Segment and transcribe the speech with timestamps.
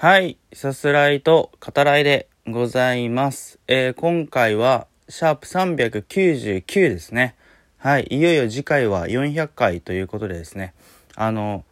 [0.00, 3.58] はい、さすらいと語らいでございます。
[3.66, 7.34] えー今回は、シャープ399ですね。
[7.78, 10.72] はい、いよいよ次回は400回ということでですね、
[11.16, 11.64] あの、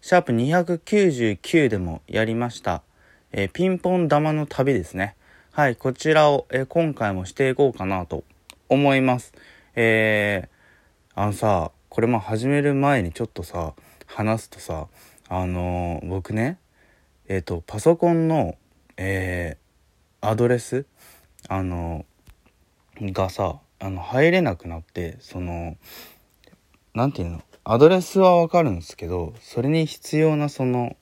[0.00, 2.82] シャープ299でもやりました、
[3.30, 5.14] えーピンポン玉の旅ですね。
[5.52, 8.24] はい、こちらを、えー今回もしていこうかなと
[8.70, 9.34] 思います。
[9.74, 13.74] えー、あのさ、これも始める前にちょっとさ、
[14.06, 14.86] 話すとさ、
[15.28, 16.56] あの僕ね、
[17.28, 18.56] えっ、と、パソコンの、
[18.96, 19.66] えー
[20.22, 20.86] アドレス、
[21.48, 22.04] あの、
[23.00, 25.76] がさ、あの、入れなくなって、その、
[26.94, 30.96] なんていうの、アドレスはわかるんですけど、それに必要なその、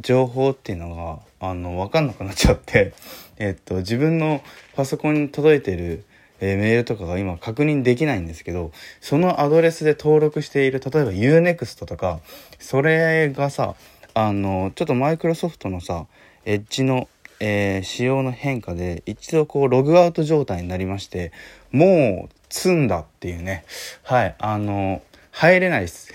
[0.00, 2.92] 情報っていうのが、あの、わかんなくなっちゃって、
[3.36, 4.42] えっと、自分の
[4.74, 6.04] パソコンに届いてる、
[6.40, 12.20] えーメールとかが今確認できないんですけど、そのアドレスで登録している、例えば Unext とか、
[12.58, 13.76] それがさ、
[14.18, 16.06] あの、ちょっとマイクロソフトのさ、
[16.46, 17.06] エッジの、
[17.38, 21.32] えー仕様の変化で一度こうログアウト状態になりまして
[21.70, 23.66] もう詰んだっていうね。
[24.02, 26.14] はいあの入れないです。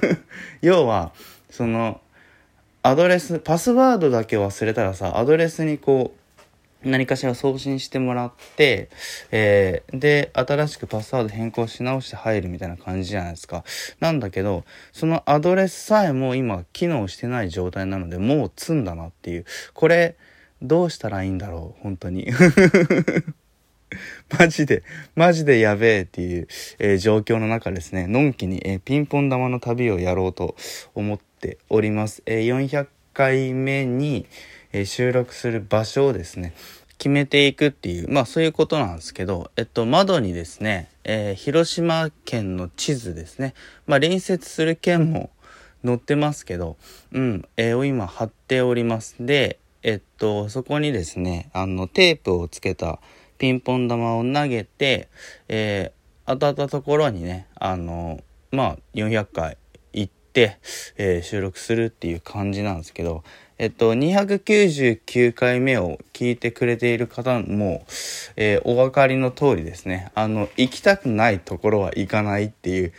[0.62, 1.12] 要は
[1.50, 2.00] その
[2.82, 6.18] アドレスパスワードだけ忘れたらさアドレスにこう
[6.84, 8.90] 何かしら送信してもらって、
[9.30, 13.64] えーで、新しくパスワード変更し直して入るみたいな感じじゃないですか。
[14.00, 19.46] なんだけど、そのアドレスさえも今機能してない状態なので、もう積んだなっていう。
[19.72, 20.16] これ、
[20.62, 22.28] どうしたらいいんだろう本当に。
[24.38, 24.82] マジで、
[25.14, 30.56] マジでやべえっていう、えー状況の中ですね、のんきに、えーピンポン玉の旅をやろうと
[30.94, 32.22] 思っております。
[32.26, 34.26] え400回目に、
[34.76, 36.52] え収録する場所をですね、
[36.98, 43.54] 決めていくっていう、まあそういうことなんですけど、えっと、窓にですね、えー広島県の地図ですね、
[43.86, 45.30] まあ隣接する県も
[45.84, 46.76] 載ってますけど、
[47.12, 49.14] うん、えーを今貼っております。
[49.20, 52.98] で、えっと、そこにですね、あの、テープをつけた
[53.38, 55.08] ピンポン玉を投げて、
[55.48, 58.18] えー当たったところにね、あの、
[58.50, 59.58] まあ、400回
[59.92, 60.58] 行って、
[60.96, 63.22] えー収録するっていう感じなんですけど、
[63.56, 67.86] えっと、299回目を聞いてくれている方も、
[68.34, 72.92] えーお分かりの通りですね、あの、行きたくないところは行かないっていう、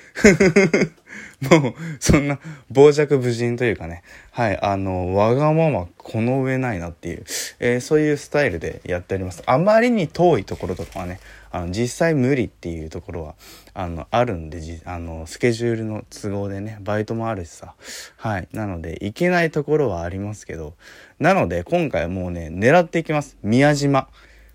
[1.49, 2.39] もう、そんな、
[2.73, 7.25] 傍若無人というかね、はい、あの、わがままこの上ないなっていう、
[7.59, 9.43] えーそういうスタイルでやっております。
[9.45, 11.19] あまりに遠いところとかはね、
[11.55, 13.35] あの、実際無理っていうところは、
[13.73, 17.75] あの、あるんで、あの、スケジュールの都合でね、バイトもあるしさ、
[18.17, 20.73] はい、なので、行けないところはありますけど、
[21.19, 23.37] なので、今回はもうね、狙っていきます。
[23.43, 24.07] 宮島。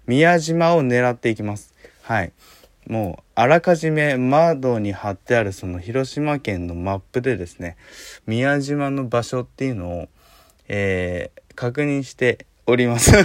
[0.07, 1.75] 宮島を狙っていきます。
[2.03, 2.33] はい。
[2.87, 7.77] もうあらかじめ窓に貼ってあるその広島県のマップでですね
[8.27, 10.09] 宮島の場所っていうのを、
[10.67, 13.13] えー確認しております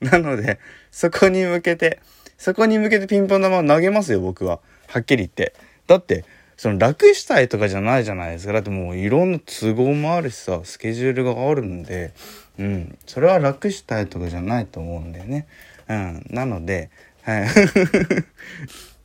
[0.00, 0.58] なので
[0.90, 2.00] そこに向けて
[2.36, 4.58] そこに向けてピンポン玉を投げますよ僕は
[4.88, 5.54] はっきり言って
[5.86, 6.24] だって
[6.56, 12.12] その楽したいとかじゃないじゃないですかだってもういろんな都合もあるしさスケジュールがあるんで
[12.58, 15.46] うんそれは楽したいとかじゃないと思うんだよね
[15.88, 16.90] うんなので
[17.22, 17.48] はい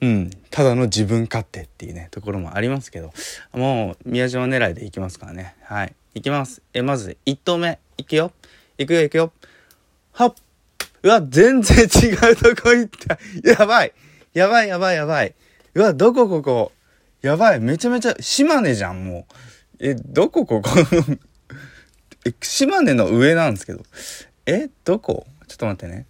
[0.02, 3.12] うん、ただの自分勝手っていうね、ところもありますけど、
[3.52, 5.56] もう、宮島狙いでいきますからね。
[5.64, 5.94] はい。
[6.16, 6.62] いきます。
[6.74, 8.32] え、まず、1投目、いくよ。
[8.78, 9.34] いくよ、いくよ。
[10.14, 10.34] はっ。
[11.04, 13.20] うわ、全然違うとこ行った。
[13.44, 13.94] やばい。
[14.34, 15.36] やばい、やばい、やばい。
[15.74, 16.72] うわ、どこここ。
[17.22, 17.60] やばい。
[17.60, 19.34] めちゃめちゃ、島根じゃん、もう。
[19.80, 20.70] え、どこここ？
[22.26, 23.84] え、島根の上なんですけど。
[24.46, 25.26] え、どこ？
[25.48, 26.06] ちょっと待ってね。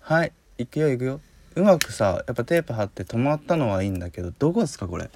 [0.00, 0.32] はい。
[0.58, 1.20] 行くよ、行くよ。
[1.56, 5.10] うまくさ、やっぱテープ貼って止まったのはいいんだけど、どこですか、これ？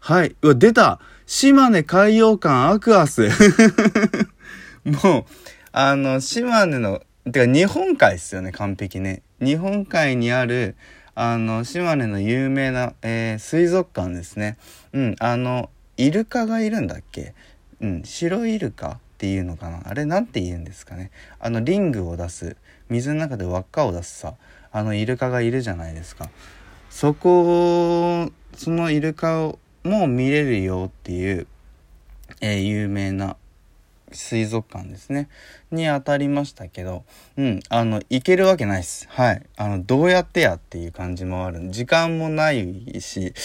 [0.00, 0.36] はい。
[0.42, 3.28] うわ、出た島根海洋館アクアス
[4.84, 5.24] もう、
[5.72, 9.22] あの、島根の、てか日本海っすよね、完璧ね。
[9.40, 10.76] 日本海にある、
[11.18, 14.58] あの、島根の有名な、えー水族館ですね。
[14.92, 17.32] うん、あの、イルカがいるんだっけ？
[17.80, 19.80] うん、白イルカっていうのかな？
[19.86, 21.10] あれなんて言うんですかね？
[21.40, 22.56] あのリングを出す
[22.90, 24.34] 水の中で輪っかを出すさ
[24.72, 26.28] あのイルカがいるじゃないですか。
[26.90, 31.46] そこをそのイルカをも見れるよっていう、
[32.42, 33.36] えー有名な
[34.16, 35.28] 水族館ですね
[35.70, 37.04] に当たりましたけど
[37.36, 43.32] うんあの行けるわけないっすはいあのどうやってやっていう感じもある時間もないし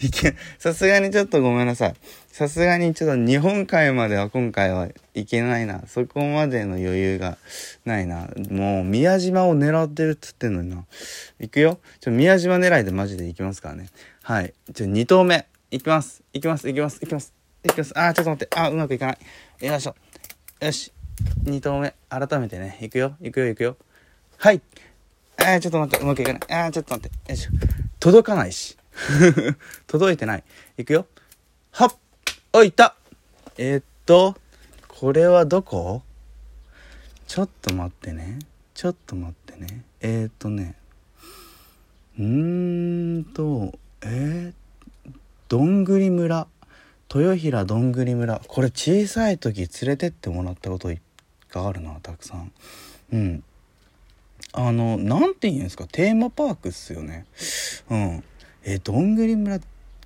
[0.00, 1.94] いけ、さすがにちょっとごめんなさい。
[2.28, 5.86] さすがにちょっと日本海までは今回はいけないな。
[5.86, 7.38] そこまでの余裕が
[7.84, 8.28] ないな。
[8.50, 10.84] もう宮島を狙ってるっつってんのにな。
[11.38, 11.78] 行くよ。
[12.00, 13.88] ちょ、宮島狙いでマジで行きますからね。
[14.22, 14.52] はい。
[14.70, 15.46] じゃ、2投目。
[15.70, 16.22] 行きます。
[16.32, 16.66] 行きます。
[16.66, 17.00] 行きます。
[17.00, 17.43] 行きます。
[17.64, 17.98] いきます。
[17.98, 18.60] あー、ちょっと待って。
[18.60, 19.66] あー、うまくいかない。
[19.66, 19.96] よいしょ。
[20.60, 20.92] よし。
[21.44, 21.94] 2投目。
[22.10, 22.78] 改めてね。
[22.82, 23.16] いくよ。
[23.22, 23.78] いくよ、いくよ。
[24.36, 24.60] はい。
[25.38, 26.04] あー、ちょっと待って。
[26.04, 26.42] うまくいかない。
[26.64, 27.30] あー、ちょっと待って。
[27.30, 27.50] よいしょ。
[27.98, 28.76] 届かないし。
[29.88, 30.44] 届いてない。
[30.76, 31.06] いくよ。
[31.70, 31.96] はっ。
[32.52, 32.96] おいた。
[33.56, 34.36] えー、っと、
[34.86, 36.02] これはどこ？
[37.26, 38.40] ちょっと待ってね。
[38.74, 39.84] ちょっと待ってね。
[40.02, 40.74] えー、っとね。
[42.18, 45.12] うーんと、えー、
[45.48, 46.46] どんぐり村。
[47.14, 48.40] 豊平どんぐり村。
[48.48, 50.88] これ小さい時連れてってもらったこと
[51.50, 52.52] があるな、たくさん。
[53.12, 53.44] うん。
[54.52, 57.26] あの、なんて言うんですか、テーマパークっすよね。
[57.88, 58.24] うん。
[58.64, 59.60] えどんぐり村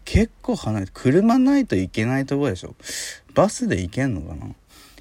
[0.05, 2.75] 結構離れて、車ないといけないとこでしょ？
[3.35, 4.47] バスで行けんのかな？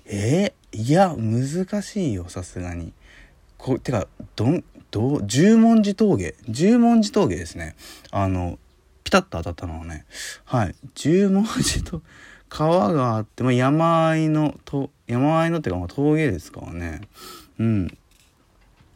[0.05, 2.93] えー、いや、難しいよ、さすがに。
[3.57, 4.07] こ、てか、
[4.37, 6.35] どん、ど、十文字峠。
[6.47, 7.75] 十文字峠ですね。
[8.11, 8.59] あの、
[9.07, 10.05] ピタッと当たったのはね。
[10.43, 10.75] はい。
[10.93, 12.01] 十文字と、
[12.49, 16.99] 川があって、まあ、山あいの、と、山あいのっていうか、ま、峠ですからね。
[17.57, 17.97] うん。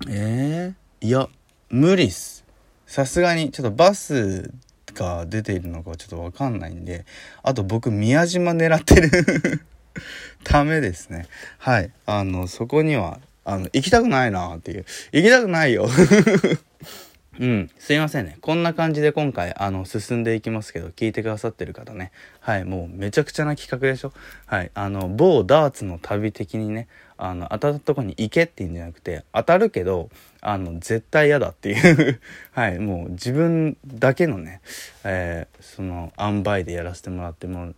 [0.10, 1.30] えー、いや、
[1.70, 2.44] 無理っす。
[2.88, 4.52] さすがに、ちょっとバス
[4.94, 7.06] が出ているのかちょっとわかんないんで、
[7.42, 9.62] あと僕、宮島狙ってる
[10.44, 11.26] ためですね。
[11.58, 11.90] はい。
[12.06, 14.86] あの、そこには、あの、行きたくないなっていう。
[15.14, 15.88] 行きたくないよ
[17.40, 17.70] うん。
[17.80, 18.38] すいませんね。
[18.42, 22.12] こんな感じで今回、あの、進んでいきますけど、聞いてくださってる方ね。
[22.42, 22.66] はい。
[22.66, 24.12] もうめちゃくちゃな企画でしょ？
[24.48, 24.72] はい。
[24.74, 26.88] あの、某ダーツの旅的にね、
[27.18, 30.10] あの、当たったとこに行けって言うんじゃなくて、当たるけど、
[30.42, 32.20] あの、絶対嫌だっていう
[32.52, 32.80] はい。
[32.80, 34.60] もう自分だけのね、
[35.06, 37.74] えー、その、塩梅でやらせてもらっても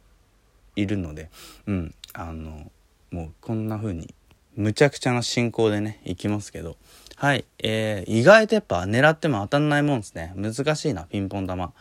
[0.76, 1.30] いるので、
[1.68, 1.96] うん。
[2.14, 2.72] あの、
[3.12, 4.14] もうこんな風に、
[4.56, 6.76] むちゃくちゃな進行でね、行きますけど、
[7.15, 7.45] はい。
[7.60, 10.33] えー、意外とやっぱ狙っても当たんないもんですね。
[10.36, 11.71] 難しいな、ピンポン玉。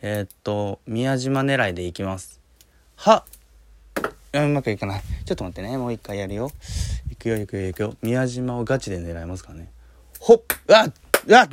[0.00, 2.40] えー、っと、宮島狙いでいきます。
[2.96, 3.24] は
[4.34, 5.02] うまくいかない。
[5.24, 5.76] ちょっと待ってね。
[5.76, 6.50] もう一回やるよ。
[7.10, 7.96] いくよ、いくよ、いくよ。
[8.00, 9.68] 宮島をガチで狙いますからね。
[10.20, 10.42] ほっ
[10.72, 10.92] あっ
[11.30, 11.48] あ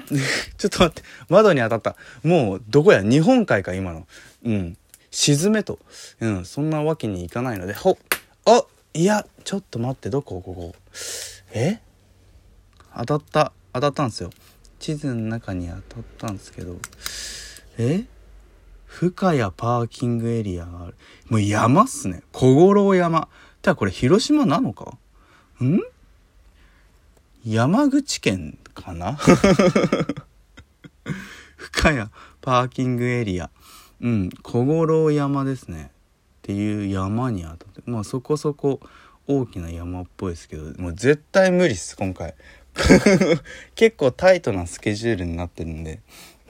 [0.58, 1.04] ちょっと待って。
[1.28, 1.96] 窓に当たった。
[2.24, 3.04] もう、どこや？
[3.04, 4.08] 日本海か、今の。
[4.46, 4.78] うん。
[5.12, 5.80] 沈めと。
[6.20, 6.46] うん。
[6.46, 7.98] そんなわけにいかないので、ほっ
[8.46, 8.64] あ
[8.94, 10.42] いや、ちょっと待って、どこ？
[10.42, 10.76] ここ？
[11.54, 11.80] え？
[13.06, 14.30] 当たった当たったんですよ。
[14.80, 16.78] 地図の中に当たったんですけど。
[17.78, 18.06] え？
[18.86, 20.96] 深谷パーキングエリアがある。
[21.30, 22.24] もう山っすね。
[22.32, 23.30] 小五郎山。
[23.62, 24.98] てかこれ広島なのか？
[25.64, 25.80] ん？
[27.46, 29.14] 山口県かな？
[31.56, 32.10] 深谷
[32.42, 33.50] パーキングエリア。
[34.02, 35.92] うん小五郎山ですね。
[36.40, 37.82] っていう山に当たって。
[37.86, 38.80] まあそこそこ
[39.28, 42.34] 大きな山っぽいですけどもう絶対無理っす今回。
[43.76, 46.00] 結構タイトなスケジュールになってるんで、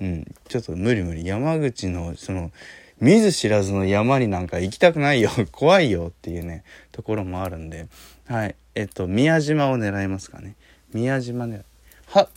[0.01, 1.25] うん、ちょっと無理無理。
[1.25, 2.51] 山口の、その、
[2.99, 5.29] 見ず知らずの山になんか行きたくないよ。
[5.51, 7.87] 怖いよっていうね、ところもあるんで、
[8.27, 8.55] はい。
[8.75, 10.55] えっと、宮島を狙いますかね。
[10.93, 11.63] 宮島狙い。
[12.07, 12.29] は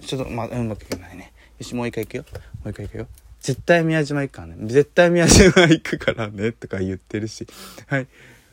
[0.00, 1.32] ちょっと、まあ、うまくいかないね。
[1.58, 2.24] よし、もう一回行くよ。
[2.32, 3.08] もう一回行くよ。
[3.40, 4.56] 絶対宮島行くからね。
[4.62, 6.52] 絶対宮島行くからね。
[6.52, 7.46] とか言ってるし。
[7.86, 8.06] はい。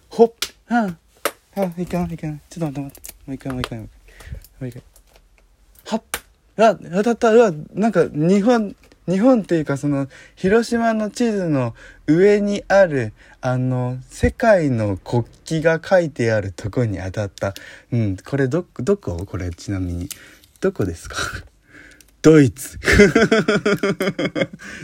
[0.10, 0.34] ほっ、
[0.66, 0.98] はん、
[1.56, 2.40] はん、いかない、いかない。
[2.50, 3.14] ちょっと待って待って。
[3.26, 4.01] もう一回、もう一回、もう一回。
[5.86, 6.04] はっ
[6.58, 7.34] あ、当たった。
[7.34, 8.76] うわ、なんか日本、
[9.08, 11.74] 日本っていうかその、広島の地図の
[12.08, 15.24] 上にある、あの、世界の国
[15.62, 17.54] 旗が書いてあるとこに当たった。
[17.92, 19.26] うん、これど、どこ？
[19.26, 20.10] これちなみに。
[20.60, 21.16] どこですか？
[22.22, 22.78] ドイツ。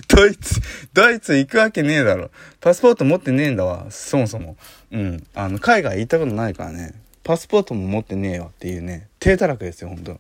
[0.08, 0.60] ドイツ。
[0.94, 2.32] ドイツ行くわけねえだろ。
[2.60, 3.86] パスポート持ってねえんだわ。
[3.92, 4.58] そもそも。
[4.92, 5.24] うん。
[5.36, 6.96] あの、海外行ったことないからね。
[7.28, 10.20] パスポートも持ってねえわっていうね、低たらくですよ、本当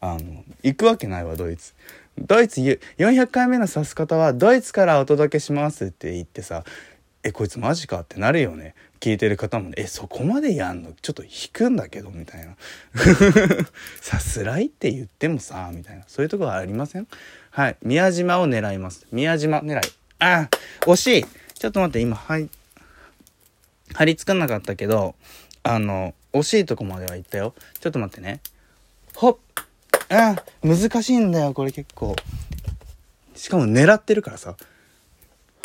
[0.00, 1.74] あの、行くわけないわ、ドイツ。
[2.16, 6.62] ドイツ、400回目の指す方は、ドイツからお届けしますって言ってさ、
[7.24, 8.76] え、こいつマジかってなるよね。
[9.00, 10.92] 聞いてる方もね、え、そこまでやんの？
[11.02, 12.54] ちょっと引くんだけど、みたいな。
[14.00, 16.04] さすらいって言ってもさ、みたいな。
[16.06, 17.08] そういうとこはありません？
[17.50, 17.76] はい。
[17.82, 19.08] 宮島を狙います。
[19.10, 19.92] 宮島狙い。
[20.20, 20.48] あ、
[20.82, 22.48] 惜しいちょっと待って、今、はい。
[23.92, 25.16] 張り付かなかったけど、
[25.64, 27.54] あの、惜しいとこまでは行ったよ。
[27.80, 28.40] ちょっと待ってね。
[29.14, 29.36] ほっ
[30.08, 32.14] あ難しいんだよ、これ結構。
[33.34, 34.56] しかも狙ってるからさ。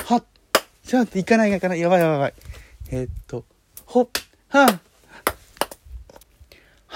[0.06, 0.24] はっ
[0.86, 1.80] ちょっと行かない行かない。
[1.80, 2.34] やばいやばいやばい。
[2.92, 3.44] えー、っと、
[3.86, 4.08] ほっ
[4.48, 4.80] はっ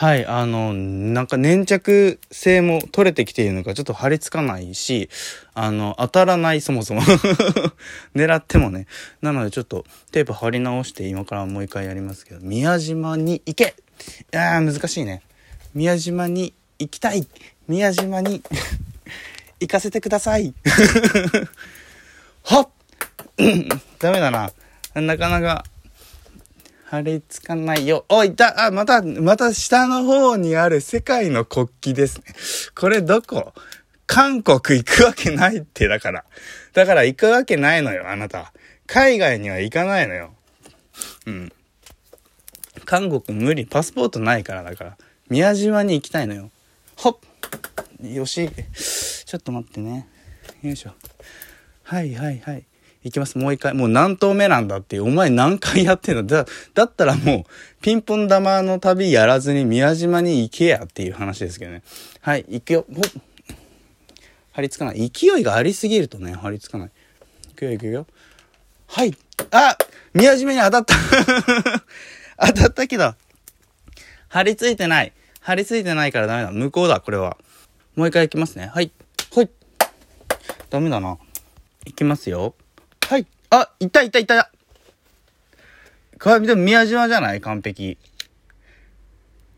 [0.04, 5.10] はい、あの、なんか粘着性も取れてきているのかちょっと張り付かないし、
[5.54, 7.02] あの、当たらないそもそも
[8.14, 8.86] 狙ってもね。
[9.22, 13.76] なのでちょっとテープ貼り直して今からもう一回やりますけど、宮島に行け
[14.34, 15.22] いやー難しいね。
[15.74, 17.26] 宮島に行きたい
[17.70, 18.44] 宮島に
[19.62, 20.54] 行かせてください
[22.44, 22.70] はっ
[24.00, 24.52] ダメだな。
[24.96, 25.64] なかなか、
[26.94, 28.06] 貼り付かないよ。
[28.08, 32.24] おいた、あ、また、また下の方にある世界の国旗ですね。
[32.80, 33.52] これどこ？
[34.06, 36.24] 韓国行くわけないって、だから。
[36.74, 38.54] だから行くわけないのよ、あなた。
[38.86, 40.36] 海外には行かないのよ。
[41.26, 41.52] うん。
[42.86, 43.66] 韓国無理。
[43.66, 44.98] パスポートないからだから。
[45.30, 46.52] 宮島に行きたいのよ。
[46.96, 47.18] ほっ
[48.04, 48.52] よし。
[49.26, 50.08] ちょっと待ってね。
[50.62, 50.92] よいしょ。
[51.82, 52.64] はいはいはい。
[53.04, 53.38] いきます。
[53.38, 53.74] もう一回。
[53.74, 55.04] もう何投目なんだっていう。
[55.04, 56.24] お前何回やってんの？
[56.26, 61.84] だ、だったらもう、ピンポン玉の旅やらずに宮島に行けやっていう話ですけどね。
[62.22, 62.86] はい、行くよ。
[62.96, 63.02] ほ
[64.54, 65.10] 張り付かない。
[65.10, 66.92] 勢いがありすぎるとね、張り付かない。
[67.50, 68.08] 行くよ行くよ。
[68.88, 69.16] はい。
[69.52, 69.78] あ
[70.14, 70.96] 宮島に当たった
[72.48, 73.16] 当たったけど、
[74.30, 75.12] 張り付いてない。
[75.42, 76.52] 張り付いてないからダメだ。
[76.52, 77.38] 向こうだ、これは。
[77.96, 78.68] もう一回行きますね。
[78.68, 78.92] はい。
[79.36, 79.50] はい。
[80.70, 81.18] ダメだな。
[81.86, 82.56] 行きますよ。
[83.10, 83.28] はい。
[83.50, 84.52] あ、いたいたいた。
[86.20, 87.42] これ、でも宮島じゃない？
[87.42, 87.98] 完璧。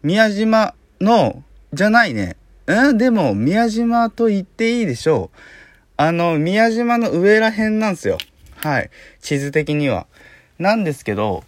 [0.04, 2.38] 宮島の、じゃないね。
[2.68, 5.38] うん、でも、宮島と言っていいでしょう。
[5.98, 8.18] あの、宮島の上ら辺なんですよ。
[8.58, 8.90] はい。
[9.22, 10.08] 地図的には。
[10.58, 11.44] なんですけど、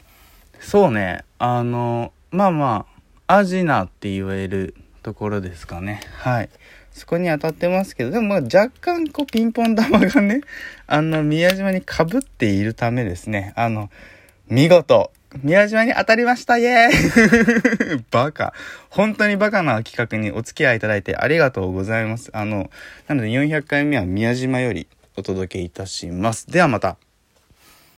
[0.60, 2.86] そうね、あの、まあま
[3.28, 6.02] あ、アジナって言えるところですかね。
[6.20, 6.50] はい。
[6.98, 10.42] そこに当たってますけど、でもまあ若干こうピンポン玉がね、
[10.88, 13.90] あの宮島に被っているためですね、あの、
[14.50, 15.12] 見事、
[15.44, 18.54] 宮島に当たりましたイエーイ バカ。
[18.90, 22.32] 本当にバカな企画にお付き合いいただいてありがとうございます。
[22.34, 22.70] あの、
[23.08, 26.50] なので400回目は宮島よりお届けいたします。
[26.50, 26.98] ではまた。